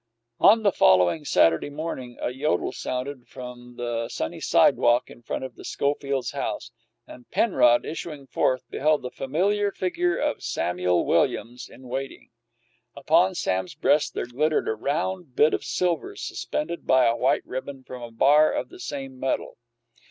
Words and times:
On 0.49 0.63
the 0.63 0.71
following 0.71 1.25
Saturday 1.25 1.69
morning 1.69 2.17
a 2.19 2.31
yodel 2.31 2.71
sounded 2.71 3.27
from 3.27 3.75
the 3.75 4.09
sunny 4.09 4.39
sidewalk 4.39 5.11
in 5.11 5.21
front 5.21 5.43
of 5.43 5.53
the 5.53 5.63
Schofields' 5.63 6.31
house, 6.31 6.71
and 7.05 7.29
Penrod, 7.29 7.85
issuing 7.85 8.25
forth, 8.25 8.67
beheld 8.71 9.03
the 9.03 9.11
familiar 9.11 9.71
figure 9.71 10.17
of 10.17 10.41
Samuel 10.41 11.05
Williams 11.05 11.69
in 11.69 11.83
waiting. 11.87 12.31
Upon 12.95 13.35
Sam's 13.35 13.75
breast 13.75 14.15
there 14.15 14.25
glittered 14.25 14.67
a 14.67 14.73
round 14.73 15.35
bit 15.35 15.53
of 15.53 15.63
silver 15.63 16.15
suspended 16.15 16.87
by 16.87 17.05
a 17.05 17.15
white 17.15 17.45
ribbon 17.45 17.83
from 17.83 18.01
a 18.01 18.09
bar 18.09 18.51
of 18.51 18.69
the 18.69 18.79
same 18.79 19.19
metal. 19.19 19.59